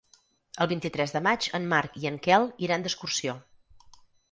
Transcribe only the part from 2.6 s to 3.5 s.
iran d'excursió.